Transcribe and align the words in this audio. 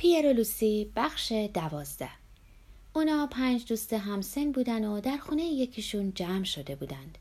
پیر 0.00 0.32
لوسی 0.32 0.92
بخش 0.96 1.32
دوازده 1.32 2.10
اونا 2.92 3.26
پنج 3.26 3.66
دوست 3.68 3.92
همسن 3.92 4.52
بودن 4.52 4.84
و 4.84 5.00
در 5.00 5.16
خونه 5.16 5.42
یکیشون 5.42 6.12
جمع 6.14 6.44
شده 6.44 6.76
بودند. 6.76 7.18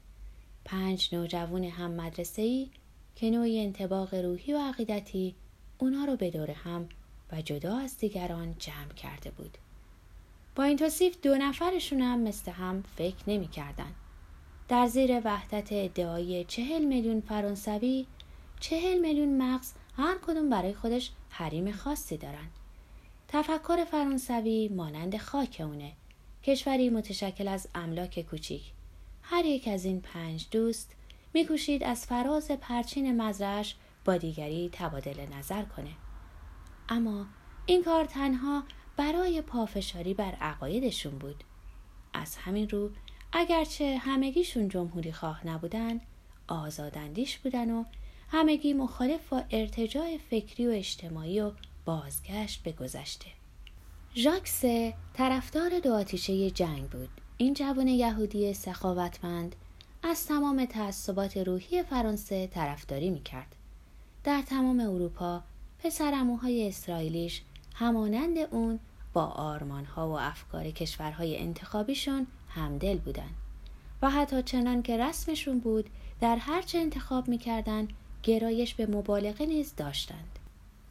پنج 0.66 1.15
نوجوان 1.15 1.63
هم 1.63 1.92
مدرسه 1.92 2.42
ای 2.42 2.70
که 3.15 3.29
نوعی 3.29 3.60
انتباق 3.60 4.13
روحی 4.13 4.54
و 4.54 4.57
عقیدتی 4.57 5.36
اونا 5.78 6.05
رو 6.05 6.15
به 6.15 6.29
دور 6.29 6.52
هم 6.52 6.89
و 7.31 7.42
جدا 7.42 7.78
از 7.78 7.97
دیگران 7.97 8.55
جمع 8.60 8.93
کرده 8.96 9.32
بود. 9.32 9.57
با 10.55 10.64
این 10.64 10.77
توصیف 10.77 11.18
دو 11.21 11.36
نفرشون 11.36 12.02
هم 12.02 12.20
مثل 12.20 12.52
هم 12.52 12.84
فکر 12.98 13.23
نمی 13.27 13.48
کردن. 13.48 13.91
در 14.68 14.88
زیر 14.88 15.21
وحدت 15.25 15.68
ادعای 15.71 16.43
چهل 16.43 16.86
میلیون 16.86 17.21
فرانسوی 17.21 18.05
چهل 18.59 19.00
میلیون 19.00 19.38
مغز 19.38 19.73
هر 19.98 20.18
کدوم 20.27 20.50
برای 20.50 20.73
خودش 20.73 21.11
حریم 21.30 21.71
خاصی 21.71 22.18
دارن. 22.18 22.48
تفکر 23.32 23.86
فرانسوی 23.86 24.68
مانند 24.68 25.18
خاک 25.18 25.61
اونه. 25.65 25.92
کشوری 26.43 26.89
متشکل 26.89 27.47
از 27.47 27.68
املاک 27.75 28.21
کوچیک. 28.21 28.61
هر 29.21 29.46
یک 29.46 29.68
از 29.68 29.86
این 29.86 30.02
پنج 30.02 30.47
دوست 30.52 30.96
میکوشید 31.33 31.83
از 31.83 32.05
فراز 32.05 32.52
پرچین 32.52 33.22
مزرش 33.22 33.75
با 34.05 34.17
دیگری 34.17 34.69
تبادل 34.73 35.25
نظر 35.38 35.64
کنه. 35.64 35.92
اما 36.89 37.25
این 37.66 37.83
کار 37.83 38.05
تنها 38.05 38.64
برای 38.97 39.41
پافشاری 39.41 40.14
بر 40.14 40.36
عقایدشون 40.41 41.17
بود. 41.17 41.44
از 42.14 42.36
همین 42.36 42.69
رو 42.69 42.91
اگرچه 43.33 43.97
همگیشون 43.97 44.69
جمهوری 44.69 45.11
خواه 45.11 45.47
نبودن 45.47 46.02
آزاداندیش 46.47 47.38
بودن 47.38 47.72
و 47.72 47.83
همگی 48.30 48.73
مخالف 48.73 49.30
با 49.30 49.44
ارتجاع 49.52 50.17
فکری 50.17 50.67
و 50.67 50.72
اجتماعی 50.72 51.41
و 51.41 51.52
بازگشت 51.89 52.64
به 52.64 52.72
گذشته. 52.72 53.25
ژاکس 54.16 54.61
طرفدار 55.14 55.80
دو 55.80 55.94
آتیشه 55.94 56.52
جنگ 56.52 56.89
بود. 56.89 57.09
این 57.38 57.53
جوان 57.53 57.88
یهودی 57.88 58.53
سخاوتمند 58.53 59.55
از 60.03 60.25
تمام 60.25 60.66
تعصبات 60.66 61.38
روحی 61.38 61.83
فرانسه 61.83 62.47
طرفداری 62.47 63.09
می‌کرد. 63.09 63.55
در 64.23 64.41
تمام 64.41 64.80
اروپا 64.80 65.44
پسرموهای 65.83 66.67
اسرائیلیش 66.67 67.41
همانند 67.73 68.38
اون 68.38 68.80
با 69.13 69.25
آرمانها 69.25 70.09
و 70.09 70.19
افکار 70.19 70.72
کشورهای 70.72 71.38
انتخابیشون 71.38 72.28
همدل 72.50 72.97
بودن 72.97 73.30
و 74.02 74.09
حتی 74.09 74.44
چنان 74.44 74.81
که 74.81 74.97
رسمشون 74.97 75.59
بود 75.59 75.89
در 76.22 76.35
هرچه 76.35 76.78
انتخاب 76.78 77.28
می‌کردن 77.28 77.88
گرایش 78.23 78.73
به 78.75 78.85
مبالغه 78.85 79.45
نیز 79.45 79.75
داشتند. 79.75 80.38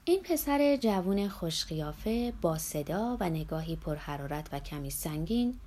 این 0.08 0.22
پسر 0.22 0.76
جوون 0.76 1.28
خوشقیافه 1.28 2.32
با 2.42 2.58
صدا 2.58 3.16
و 3.20 3.30
نگاهی 3.30 3.76
پرحرارت 3.76 4.48
و 4.52 4.60
کمی 4.60 4.90
سنگین 4.90 5.60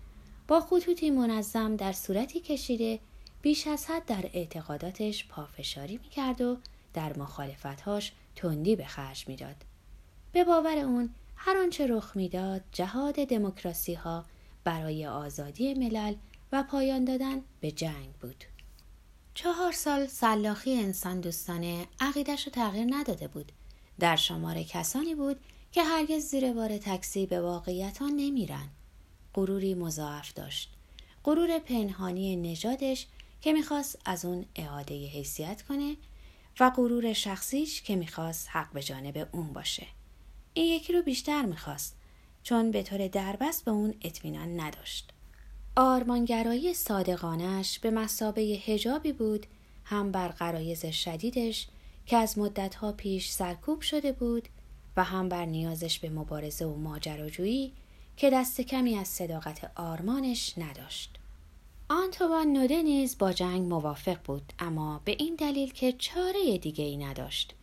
با 0.48 0.60
خطوطی 0.60 1.12
منظم 1.12 1.76
در 1.76 1.92
صورتی 1.92 2.40
کشیده 2.40 3.00
بیش 3.42 3.68
از 3.68 3.86
حد 3.86 4.06
در 4.06 4.30
اعتقاداتش 4.34 5.28
پافشاری 5.28 5.98
می‌کرد 5.98 6.42
و 6.42 6.58
در 6.94 7.20
مخالفتهاش 7.20 8.12
تندی 8.36 8.76
به 8.76 8.86
خرج 8.86 9.28
می‌داد. 9.28 9.56
به 10.32 10.44
باور 10.44 10.78
اون 10.78 11.10
هر 11.36 11.58
آنچه 11.58 11.88
رخ 11.88 12.12
می‌داد 12.16 12.62
جهاد 12.72 13.16
دموکراسی 13.16 13.94
ها 13.94 14.26
برای 14.64 15.08
آزادی 15.08 15.74
ملل 15.74 16.16
و 16.52 16.64
پایان 16.64 17.06
دادن 17.06 17.42
به 17.60 17.72
جنگ 17.72 18.14
بود. 18.22 18.44
چهار 19.34 19.72
سال 19.72 20.08
سلاخی 20.08 20.74
انسان 20.74 21.20
دوستانه 21.22 21.88
عقیدش 22.00 22.46
رو 22.46 22.52
تغییر 22.52 22.88
نداده 22.90 23.28
بود. 23.28 23.52
در 24.00 24.16
شمار 24.16 24.64
کسانی 24.64 25.16
بود 25.16 25.40
که 25.72 25.84
هرگز 25.84 26.24
زیر 26.24 26.54
بار 26.54 26.78
تکسی 26.78 27.26
به 27.26 27.42
واقعیت 27.42 27.98
ها 27.98 28.08
نمیرن. 28.08 28.70
غروری 29.34 29.74
مضاعف 29.74 30.34
داشت. 30.34 30.70
غرور 31.24 31.60
پنهانی 31.60 32.36
نژادش 32.36 33.08
که 33.42 33.54
می‌خواست 33.54 34.00
از 34.06 34.26
اون 34.26 34.46
اعاده 34.56 35.08
حیثیت 35.08 35.62
کنه 35.62 35.96
و 36.60 36.70
غرور 36.70 37.14
شخصیش 37.14 37.82
که 37.82 37.96
می‌خواست 37.96 38.48
حق 38.52 38.72
به 38.74 38.84
جانب 38.84 39.28
اون 39.32 39.54
باشه. 39.54 39.88
این 40.54 40.66
یکی 40.66 40.94
رو 40.94 41.02
بیشتر 41.02 41.46
می‌خواست 41.46 41.96
چون 42.44 42.72
به 42.72 42.84
طور 42.84 43.08
دربست 43.08 43.66
به 43.66 43.72
اون 43.72 43.94
اطمینان 44.02 44.60
نداشت. 44.60 45.12
آرمانگرایی 45.76 46.74
صادقانش 46.74 47.80
به 47.80 47.92
مسابه 47.92 48.42
هجابی 48.42 49.14
بود 49.14 49.46
هم 49.84 50.12
بر 50.12 50.28
قرایز 50.28 50.86
شدیدش 50.86 51.68
که 52.06 52.18
از 52.18 52.40
مدتها 52.40 52.92
پیش 52.92 53.30
سرکوب 53.30 53.82
شده 53.82 54.12
بود 54.12 54.48
و 54.98 55.04
هم 55.04 55.30
بر 55.30 55.46
نیازش 55.46 56.00
به 56.00 56.10
مبارزه 56.10 56.66
و 56.66 56.76
ماجراجویی 56.76 57.74
که 58.18 58.30
دست 58.30 58.62
کمی 58.62 58.98
از 58.98 59.08
صداقت 59.08 59.72
آرمانش 59.76 60.54
نداشت. 60.58 61.18
آنتوان 61.90 62.48
نوده 62.48 62.82
نیز 62.82 63.18
با 63.18 63.32
جنگ 63.32 63.62
موافق 63.62 64.18
بود 64.24 64.54
اما 64.60 65.02
به 65.06 65.16
این 65.20 65.36
دلیل 65.36 65.74
که 65.74 65.92
چاره 65.92 66.58
دیگه 66.58 66.84
ای 66.84 66.98
نداشت. 66.98 67.56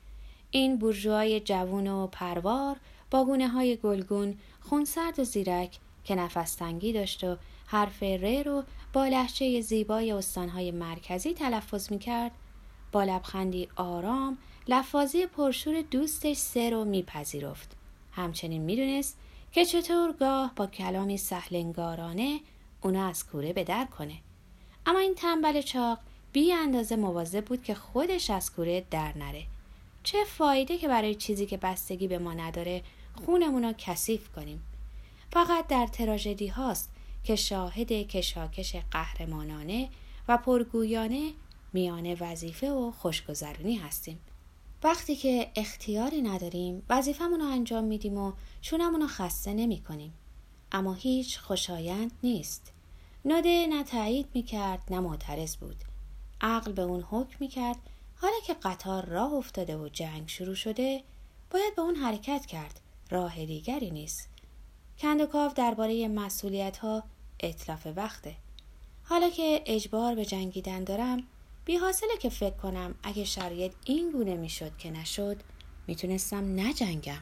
این 0.50 0.78
برجوهای 0.78 1.41
جوون 1.41 1.87
و 1.87 2.06
پروار 2.06 2.76
با 3.10 3.25
گونه 3.25 3.49
های 3.49 3.76
گلگون 3.76 4.38
خونسرد 4.60 5.19
و 5.19 5.25
زیرک 5.25 5.78
که 6.05 6.15
نفس 6.15 6.55
تنگی 6.55 6.93
داشت 6.93 7.25
و 7.25 7.37
حرف 7.66 8.03
ر 8.03 8.43
رو 8.43 8.62
با 8.93 9.06
لحچه 9.06 9.60
زیبای 9.60 10.12
استانهای 10.12 10.70
مرکزی 10.70 11.34
تلفظ 11.34 11.93
می 11.93 11.99
کرد 11.99 12.32
با 12.93 13.04
لبخندی 13.04 13.69
آرام 13.76 14.38
لفاظی 14.69 15.26
پرشور 15.26 15.82
دوستش 15.82 16.37
سه 16.37 16.71
رو 16.71 16.84
میپذیرفت. 16.84 17.76
همچنین 18.12 18.62
می‌دونست 18.62 19.19
که 19.53 19.65
چطور 19.65 20.12
گاه 20.12 20.53
با 20.56 20.66
کلامی 20.66 21.16
سهلنگارانه 21.19 22.41
اونا 22.81 23.09
از 23.09 23.26
کوره 23.26 23.53
به 23.53 23.65
در 23.65 23.84
کنه. 23.84 24.15
اما 24.87 24.99
این 24.99 25.15
تنبل 25.15 25.60
چاق 25.60 25.99
بی 26.32 26.53
اندازه 26.53 26.97
مواظب 26.97 27.44
بود 27.44 27.62
که 27.62 27.75
خودش 27.75 28.31
از 28.31 28.53
کوره 28.53 28.84
در 28.91 29.19
نره. 29.19 29.43
چه 30.03 30.19
فایده 30.25 30.78
که 30.78 30.88
برای 30.88 31.15
چیزی 31.15 31.47
که 31.47 31.56
بستگی 31.56 32.09
به 32.09 32.19
ما 32.19 32.32
نداره 32.32 32.82
خونمون 33.26 33.65
رو 33.65 33.72
کثیف 33.78 34.28
کنیم. 34.28 34.62
فقط 35.32 35.66
در 35.66 35.87
تراژدی 35.87 36.47
هاست 36.47 36.91
که 37.25 37.37
شاهد 37.37 37.93
کشاکش 37.93 38.76
قهرمانانه 38.91 39.88
و 40.28 40.37
پرگویانه 40.37 41.31
میان 41.78 42.16
وظیفه 42.20 42.70
و 42.70 42.90
خوشگذرونی 42.90 43.76
هستیم. 43.76 44.18
وقتی 44.82 45.16
که 45.16 45.50
اختیاری 45.56 46.22
نداریم 46.22 46.82
وظیفهمون 46.88 47.40
رو 47.40 47.46
انجام 47.46 47.84
میدیم 47.84 48.18
و 48.18 48.32
چونمون 48.60 49.00
رو 49.00 49.06
خسته 49.06 49.52
نمی 49.52 49.80
کنیم. 49.80 50.14
اما 50.72 50.94
هیچ 50.94 51.38
خوشایند 51.38 52.12
نیست. 52.22 52.72
ناده 53.24 53.66
نه 53.66 53.84
تایید 53.84 54.26
می‌کرد 54.34 54.82
نه 54.90 55.00
معترض 55.00 55.56
بود. 55.56 55.76
عقل 56.40 56.72
به 56.72 56.82
اون 56.82 57.02
حکم 57.02 57.36
می‌کرد 57.40 57.76
حالا 58.16 58.40
که 58.46 58.54
قطار 58.54 59.04
راه 59.04 59.32
افتاده 59.32 59.76
و 59.76 59.88
جنگ 59.88 60.28
شروع 60.28 60.54
شده 60.54 61.02
باید 61.50 61.76
به 61.76 61.82
اون 61.82 61.94
حرکت 61.94 62.46
کرد. 62.46 62.80
راه 63.10 63.46
دیگری 63.46 63.90
نیست. 63.90 64.28
کندوکاو 64.98 65.52
درباره 65.54 66.08
مسئولیت 66.08 66.78
ها 66.78 67.02
اطلاف 67.40 67.86
وقته. 67.96 68.34
حالا 69.04 69.30
که 69.30 69.62
اجبار 69.66 70.14
به 70.14 70.24
جنگیدن 70.24 70.84
دارم 70.84 71.22
بی 71.68 71.76
حاصله 71.76 72.16
که 72.20 72.28
فکر 72.28 72.56
کنم 72.56 72.94
اگه 73.02 73.24
شرایط 73.24 73.72
این 73.84 74.10
گونه 74.10 74.36
می‌شد 74.36 74.76
که 74.76 74.90
نشد 74.90 75.36
می‌تونستم 75.86 76.60
نجنگم. 76.60 77.20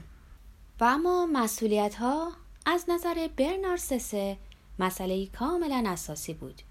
و 0.80 0.84
اما 0.84 1.26
مسئولیت 1.26 1.94
ها 1.94 2.32
از 2.66 2.84
نظر 2.88 3.28
برنار 3.36 3.76
سسه 3.76 4.36
مسئله 4.78 5.26
کاملا 5.26 5.84
اساسی 5.86 6.34
بود. 6.34 6.62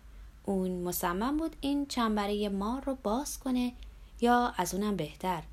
اون 0.43 0.71
مصمم 0.71 1.37
بود 1.37 1.55
این 1.61 1.85
چنبره 1.85 2.49
مار 2.49 2.83
رو 2.83 2.97
باز 3.03 3.39
کنه 3.39 3.73
یا 4.21 4.53
از 4.57 4.73
اونم 4.73 4.95
بهتر 4.95 5.43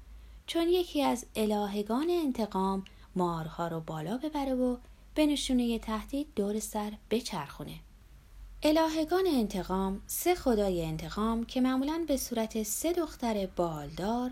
چون 0.47 0.69
یکی 0.69 1.03
از 1.03 1.27
الهگان 1.37 2.11
انتقام 2.11 2.85
مارها 3.17 3.69
رو 3.69 3.81
بالا 3.81 4.17
ببره 4.19 4.55
و 4.55 4.77
به 5.15 5.27
نشونه 5.27 5.79
تهدید 5.79 6.27
دور 6.37 6.61
سر 6.61 6.93
بچرخونه. 7.11 7.75
الهگان 8.65 9.27
انتقام 9.27 10.03
سه 10.07 10.35
خدای 10.35 10.85
انتقام 10.85 11.45
که 11.45 11.61
معمولا 11.61 12.05
به 12.09 12.17
صورت 12.17 12.63
سه 12.63 12.93
دختر 12.93 13.47
بالدار 13.57 14.31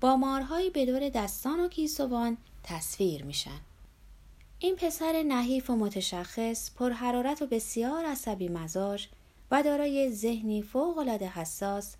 با 0.00 0.16
مارهایی 0.16 0.70
به 0.70 0.86
دور 0.86 1.08
دستان 1.08 1.60
و 1.60 1.68
گیسوان 1.68 2.36
تصویر 2.62 3.24
میشن. 3.24 3.60
این 4.58 4.76
پسر 4.76 5.22
نحیف 5.22 5.70
و 5.70 5.76
متشخص 5.76 6.70
پرحرارت 6.74 7.42
و 7.42 7.46
بسیار 7.46 8.04
عصبی 8.04 8.48
مزاج 8.48 9.06
و 9.50 9.62
دارای 9.62 10.12
ذهنی 10.12 10.62
فوقالعاده 10.62 11.28
حساس 11.28 11.96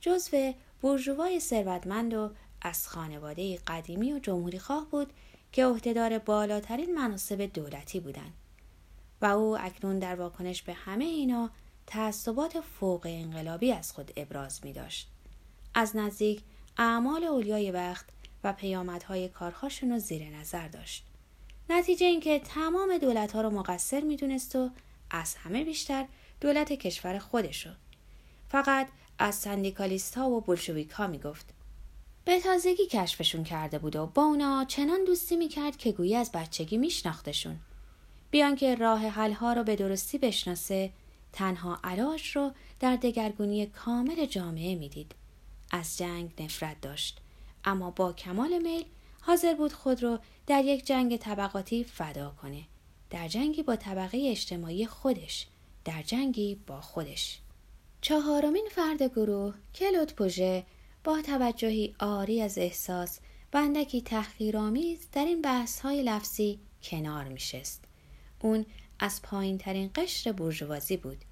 جزو 0.00 0.52
برجوهای 0.82 1.40
ثروتمند 1.40 2.14
و 2.14 2.30
از 2.62 2.88
خانواده 2.88 3.58
قدیمی 3.66 4.12
و 4.12 4.18
جمهوری 4.18 4.58
خواه 4.58 4.86
بود 4.90 5.12
که 5.52 5.66
عهدهدار 5.66 6.18
بالاترین 6.18 6.94
مناصب 6.94 7.42
دولتی 7.42 8.00
بودند. 8.00 8.39
و 9.22 9.26
او 9.26 9.58
اکنون 9.60 9.98
در 9.98 10.14
واکنش 10.14 10.62
به 10.62 10.72
همه 10.72 11.04
اینا 11.04 11.50
تعصبات 11.86 12.60
فوق 12.60 13.06
انقلابی 13.10 13.72
از 13.72 13.92
خود 13.92 14.10
ابراز 14.16 14.64
می 14.64 14.72
داشت. 14.72 15.08
از 15.74 15.96
نزدیک 15.96 16.42
اعمال 16.78 17.24
اولیای 17.24 17.70
وقت 17.70 18.04
و 18.44 18.52
پیامدهای 18.52 19.28
کارهاشون 19.28 19.90
رو 19.90 19.98
زیر 19.98 20.36
نظر 20.36 20.68
داشت. 20.68 21.06
نتیجه 21.70 22.06
اینکه 22.06 22.38
تمام 22.38 22.98
دولت 22.98 23.32
ها 23.32 23.40
رو 23.40 23.50
مقصر 23.50 24.00
می‌دونست 24.00 24.56
و 24.56 24.70
از 25.10 25.34
همه 25.34 25.64
بیشتر 25.64 26.06
دولت 26.40 26.72
کشور 26.72 27.18
خودشو 27.18 27.70
فقط 28.48 28.88
از 29.18 29.34
سندیکالیست 29.34 30.18
ها 30.18 30.30
و 30.30 30.40
بلشویک 30.40 30.90
ها 30.90 31.06
می‌گفت 31.06 31.54
به 32.24 32.40
تازگی 32.40 32.86
کشفشون 32.86 33.44
کرده 33.44 33.78
بود 33.78 33.96
و 33.96 34.06
با 34.06 34.22
اونا 34.22 34.64
چنان 34.64 35.04
دوستی 35.04 35.36
می‌کرد 35.36 35.76
که 35.76 35.92
گویی 35.92 36.16
از 36.16 36.32
بچگی 36.32 36.78
میشناختشون 36.78 37.56
بیان 38.30 38.56
که 38.56 38.74
راه 38.74 39.00
حل 39.06 39.32
ها 39.32 39.52
رو 39.52 39.64
به 39.64 39.76
درستی 39.76 40.18
بشناسه 40.18 40.90
تنها 41.32 41.78
علاج 41.84 42.36
رو 42.36 42.52
در 42.80 42.96
دگرگونی 42.96 43.66
کامل 43.66 44.26
جامعه 44.26 44.74
می‌دید. 44.74 45.14
از 45.70 45.98
جنگ 45.98 46.42
نفرت 46.42 46.80
داشت. 46.80 47.18
اما 47.64 47.90
با 47.90 48.12
کمال 48.12 48.58
میل 48.58 48.84
حاضر 49.20 49.54
بود 49.54 49.72
خود 49.72 50.02
رو 50.02 50.18
در 50.46 50.64
یک 50.64 50.86
جنگ 50.86 51.16
طبقاتی 51.16 51.84
فدا 51.84 52.34
کنه. 52.42 52.62
در 53.10 53.28
جنگی 53.28 53.62
با 53.62 53.76
طبقه 53.76 54.26
اجتماعی 54.30 54.86
خودش 54.86 55.46
در 55.84 56.02
جنگی 56.02 56.54
با 56.66 56.80
خودش. 56.80 57.38
چهارمین 58.00 58.68
فرد 58.70 59.02
گروه 59.02 59.54
کلود 59.74 60.12
پوژه 60.12 60.64
با 61.04 61.22
توجهی 61.22 61.94
آری 61.98 62.42
از 62.42 62.58
احساس 62.58 63.20
و 63.52 63.56
اندکی 63.56 64.02
تحقیرآمیز 64.02 65.08
در 65.12 65.24
این 65.24 65.42
بحث 65.42 65.80
های 65.80 66.02
لفظی 66.02 66.58
کنار 66.82 67.24
میشست. 67.24 67.89
اون 68.40 68.66
از 68.98 69.22
پایین 69.22 69.58
ترین 69.58 69.90
قشر 69.94 70.32
برجوازی 70.32 70.96
بود. 70.96 71.24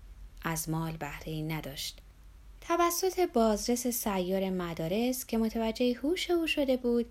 از 0.42 0.68
مال 0.68 0.96
بهره 0.96 1.32
ای 1.32 1.42
نداشت. 1.42 1.98
توسط 2.60 3.20
بازرس 3.32 3.86
سیار 3.86 4.50
مدارس 4.50 5.26
که 5.26 5.38
متوجه 5.38 5.94
هوش 6.02 6.30
او 6.30 6.46
شده 6.46 6.76
بود 6.76 7.06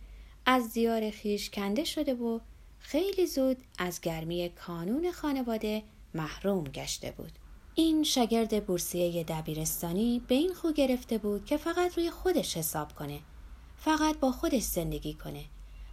از 0.46 0.74
دیار 0.74 1.10
خیش 1.10 1.50
کنده 1.50 1.84
شده 1.84 2.14
و 2.14 2.40
خیلی 2.80 3.28
زود 3.28 3.58
از 3.78 4.02
گرمی 4.02 4.50
کانون 4.50 5.12
خانواده 5.12 5.84
محروم 6.14 6.64
گشته 6.64 7.12
بود. 7.12 7.32
این 7.76 8.04
شاگرد 8.04 8.66
بورسیه 8.66 9.24
دبیرستانی 9.24 10.22
به 10.28 10.36
این 10.36 10.54
خو 10.54 10.72
گرفته 10.72 11.18
بود 11.18 11.46
که 11.46 11.58
فقط 11.58 11.98
روی 11.98 12.12
خودش 12.12 12.58
حساب 12.58 12.96
کنه. 12.96 13.20
فقط 13.78 14.18
با 14.18 14.32
خودش 14.32 14.64
زندگی 14.64 15.14
کنه. 15.14 15.44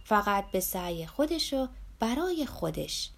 فقط 0.03 0.51
به 0.51 0.59
سعی 0.59 1.05
خودش 1.05 1.53
و 1.53 1.67
برای 1.99 2.45
خودش. 2.45 3.09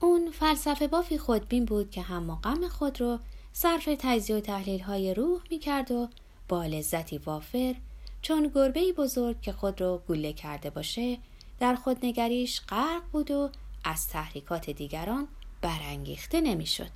اون 0.00 0.30
فلسفه 0.30 0.88
بافی 0.88 1.18
خودبین 1.18 1.64
بود 1.64 1.90
که 1.90 2.02
هم 2.02 2.34
غم 2.34 2.68
خود 2.68 3.00
رو 3.00 3.18
صرف 3.52 3.88
تجزیه 3.98 4.36
و 4.36 4.40
تحلیل 4.40 4.80
های 4.80 5.14
روح 5.14 5.40
می 5.50 5.58
کرد 5.58 5.90
و 5.90 6.08
با 6.48 6.64
لذتی 6.64 7.18
وافر 7.18 7.74
چون 8.22 8.50
گربه 8.54 8.92
بزرگ 8.92 9.40
که 9.40 9.52
خود 9.52 9.80
رو 9.80 10.02
گله 10.08 10.32
کرده 10.32 10.70
باشه 10.70 11.18
در 11.60 11.74
خودنگریش 11.74 12.60
غرق 12.68 13.02
بود 13.12 13.30
و 13.30 13.50
از 13.84 14.08
تحریکات 14.08 14.70
دیگران 14.70 15.28
برانگیخته 15.62 16.40
نمی‌شد. 16.40 16.90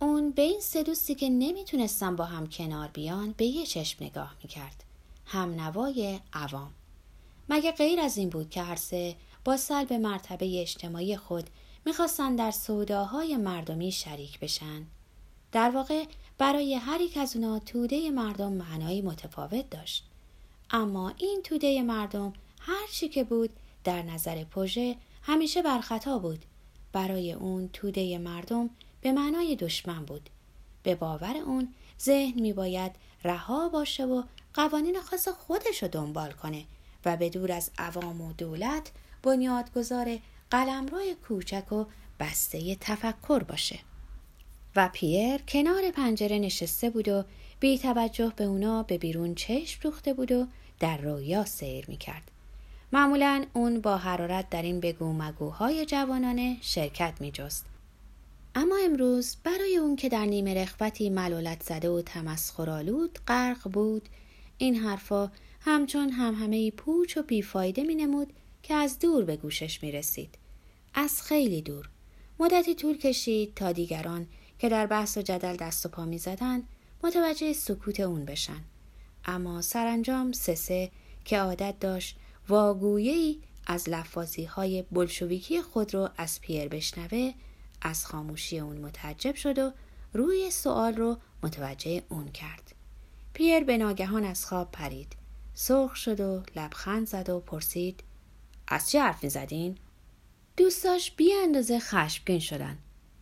اون 0.00 0.30
به 0.30 0.42
این 0.42 0.60
سه 0.60 0.82
دوستی 0.82 1.14
که 1.14 1.28
نمی‌تونستن 1.28 2.16
با 2.16 2.24
هم 2.24 2.46
کنار 2.46 2.88
بیان 2.88 3.34
به 3.36 3.44
یه 3.44 3.66
چشم 3.66 4.04
نگاه 4.04 4.34
می‌کرد. 4.42 4.84
هم 5.26 5.60
نوای 5.60 6.20
عوام. 6.32 6.70
مگه 7.48 7.72
غیر 7.72 8.00
از 8.00 8.16
این 8.16 8.28
بود 8.28 8.50
که 8.50 8.62
هر 8.62 8.76
سه 8.76 9.16
با 9.44 9.56
سلب 9.56 9.92
مرتبه 9.92 10.60
اجتماعی 10.60 11.16
خود 11.16 11.50
می‌خواستن 11.86 12.36
در 12.36 12.50
سوداهای 12.50 13.36
مردمی 13.36 13.92
شریک 13.92 14.40
بشن؟ 14.40 14.86
در 15.52 15.70
واقع 15.70 16.04
برای 16.38 16.74
هر 16.74 17.00
یک 17.00 17.16
از 17.16 17.36
اونا 17.36 17.58
توده 17.58 18.10
مردم 18.10 18.52
معنایی 18.52 19.02
متفاوت 19.02 19.70
داشت. 19.70 20.04
اما 20.70 21.12
این 21.18 21.40
توده 21.44 21.82
مردم 21.82 22.32
هر 22.60 22.86
چی 22.92 23.08
که 23.08 23.24
بود 23.24 23.50
در 23.84 24.02
نظر 24.02 24.44
پروژه 24.44 24.96
همیشه 25.22 25.62
برخطا 25.62 26.18
بود. 26.18 26.44
برای 26.92 27.32
اون 27.32 27.68
توده 27.68 28.18
مردم 28.18 28.70
به 29.00 29.12
معنای 29.12 29.56
دشمن 29.56 30.04
بود. 30.04 30.30
به 30.82 30.94
باور 30.94 31.36
اون 31.36 31.74
ذهن 32.00 32.40
می 32.40 32.52
باید 32.52 32.92
رها 33.24 33.68
باشه 33.68 34.04
و 34.04 34.22
قوانین 34.54 35.00
خاص 35.00 35.28
خودش 35.28 35.82
رو 35.82 35.88
دنبال 35.88 36.32
کنه 36.32 36.64
و 37.04 37.16
به 37.16 37.30
دور 37.30 37.52
از 37.52 37.70
عوام 37.78 38.20
و 38.20 38.32
دولت 38.32 38.90
بنیادگذار 39.22 40.18
قلمروی 40.52 41.14
کوچک 41.28 41.72
و 41.72 41.84
بسته 42.20 42.74
تفکر 42.74 43.38
باشه. 43.38 43.78
و 44.76 44.90
پیر 44.92 45.38
کنار 45.48 45.90
پنجره 45.90 46.38
نشسته 46.38 46.90
بود 46.90 47.08
و 47.08 47.24
بی 47.60 47.78
توجه 47.78 48.32
به 48.36 48.44
اونا 48.44 48.82
به 48.82 48.98
بیرون 48.98 49.34
چشم 49.34 49.80
دوخته 49.82 50.14
بود 50.14 50.32
و 50.32 50.46
در 50.80 50.96
رویا 50.96 51.44
سیر 51.44 51.84
می 51.88 51.96
کرد. 51.96 52.30
معمولا 52.92 53.44
اون 53.52 53.80
با 53.80 53.96
حرارت 53.96 54.50
در 54.50 54.62
این 54.62 54.80
بگو 54.80 55.12
مگوهای 55.12 55.86
جوانانه 55.86 56.56
شرکت 56.60 57.14
می 57.20 57.30
جست. 57.30 57.66
اما 58.54 58.76
امروز 58.84 59.36
برای 59.44 59.76
اون 59.76 59.96
که 59.96 60.08
در 60.08 60.24
نیمه 60.24 60.54
رخوتی 60.54 61.10
ملالت 61.10 61.62
زده 61.62 61.88
و 61.90 62.02
تمسخرالود 62.02 63.18
غرق 63.28 63.70
بود 63.72 64.08
این 64.58 64.76
حرفا 64.76 65.30
همچون 65.60 66.10
هم 66.10 66.34
همه 66.34 66.70
پوچ 66.70 67.16
و 67.16 67.22
بیفایده 67.22 67.82
می 67.82 67.94
نمود 67.94 68.32
که 68.62 68.74
از 68.74 68.98
دور 68.98 69.24
به 69.24 69.36
گوشش 69.36 69.82
می 69.82 69.92
رسید. 69.92 70.41
از 70.94 71.22
خیلی 71.22 71.62
دور. 71.62 71.88
مدتی 72.38 72.74
طول 72.74 72.98
کشید 72.98 73.54
تا 73.54 73.72
دیگران 73.72 74.26
که 74.58 74.68
در 74.68 74.86
بحث 74.86 75.16
و 75.16 75.22
جدل 75.22 75.56
دست 75.56 75.86
و 75.86 75.88
پا 75.88 76.04
می 76.04 76.18
زدن 76.18 76.62
متوجه 77.04 77.52
سکوت 77.52 78.00
اون 78.00 78.24
بشن. 78.24 78.60
اما 79.24 79.62
سرانجام 79.62 80.32
سسه 80.32 80.90
که 81.24 81.38
عادت 81.38 81.80
داشت 81.80 82.16
واگویی 82.48 83.40
از 83.66 83.88
لفاظی 83.88 84.44
های 84.44 84.82
بلشویکی 84.82 85.62
خود 85.62 85.94
رو 85.94 86.08
از 86.16 86.40
پیر 86.40 86.68
بشنوه 86.68 87.32
از 87.82 88.06
خاموشی 88.06 88.58
اون 88.58 88.78
متعجب 88.78 89.34
شد 89.34 89.58
و 89.58 89.72
روی 90.12 90.50
سوال 90.50 90.94
رو 90.94 91.16
متوجه 91.42 92.02
اون 92.08 92.28
کرد. 92.28 92.74
پیر 93.32 93.64
به 93.64 93.78
ناگهان 93.78 94.24
از 94.24 94.46
خواب 94.46 94.72
پرید. 94.72 95.16
سرخ 95.54 95.96
شد 95.96 96.20
و 96.20 96.42
لبخند 96.56 97.06
زد 97.06 97.28
و 97.28 97.40
پرسید 97.40 98.02
از 98.68 98.90
چه 98.90 99.00
حرف 99.00 99.26
زدین؟ 99.28 99.78
دوستاش 100.62 101.10
بی 101.10 101.32
اندازه 101.32 101.78
خشمگین 101.78 102.38
شدن. 102.38 102.78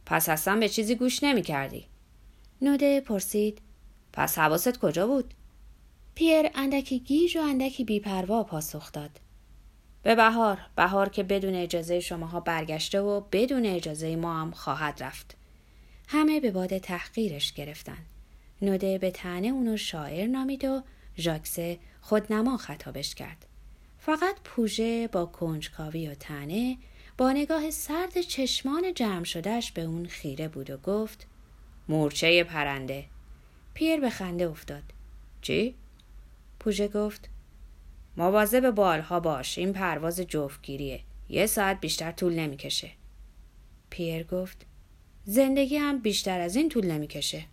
پس 0.06 0.28
اصلا 0.28 0.56
به 0.56 0.69
چیزی 0.69 0.94
گوش 0.94 1.25
نمی 1.25 1.42
کردی. 1.42 1.87
نوده 2.62 3.00
پرسید 3.00 3.58
پس 4.12 4.38
حواست 4.38 4.78
کجا 4.78 5.06
بود؟ 5.06 5.34
پیر 6.14 6.50
اندکی 6.54 6.98
گیج 6.98 7.37
و 7.37 7.40
اندکی 7.40 7.84
بیپروا 7.84 8.44
پاسخ 8.44 8.92
داد. 8.92 9.10
به 10.02 10.14
بهار 10.14 10.58
بهار 10.76 11.08
که 11.08 11.22
بدون 11.22 11.54
اجازه 11.54 12.00
شماها 12.00 12.40
برگشته 12.40 13.00
و 13.00 13.20
بدون 13.32 13.66
اجازه 13.66 14.16
ما 14.16 14.40
هم 14.40 14.50
خواهد 14.50 15.02
رفت. 15.02 15.37
همه 16.09 16.40
به 16.40 16.50
باد 16.50 16.78
تحقیرش 16.78 17.52
گرفتن. 17.52 17.99
نوده 18.62 18.99
به 18.99 19.11
تنه 19.11 19.49
اونو 19.49 19.76
شاعر 19.76 20.26
نامید 20.26 20.64
و 20.64 20.82
ژاکسه 21.18 21.78
خودنما 22.00 22.56
خطابش 22.56 23.14
کرد. 23.14 23.47
فقط 23.99 24.37
پوژه 24.44 25.09
با 25.09 25.26
کنجکاوی 25.26 26.09
و 26.09 26.14
تنه 26.14 26.78
با 27.21 27.33
نگاه 27.33 27.71
سرد 27.71 28.21
چشمان 28.21 28.95
جمع 28.95 29.25
شدهش 29.25 29.73
به 29.73 29.83
اون 29.83 30.07
خیره 30.07 30.49
بود 30.49 30.71
و 30.71 30.77
گفت 30.77 31.27
مورچه 31.89 32.45
پرنده. 32.45 33.05
پیر 33.75 34.00
به 34.00 34.11
خنده 34.11 34.47
افتاد. 34.47 34.83
چی؟ 35.43 35.75
پوژه 36.61 36.89
گفت 36.89 37.29
مواظب 38.17 38.71
بالها 38.71 39.21
باش 39.21 39.59
این 39.59 39.73
پرواز 39.73 40.21
جفتگیریه. 40.21 41.00
یه 41.29 41.47
ساعت 41.47 41.81
بیشتر 41.81 42.12
طول 42.12 42.35
نمی‌کشه. 42.35 42.91
پیر 43.91 44.23
گفت 44.23 44.67
زندگی 45.25 45.77
هم 45.77 45.99
بیشتر 45.99 46.41
از 46.41 46.57
این 46.57 46.69
طول 46.69 46.87
نمی‌کشه. 46.87 47.45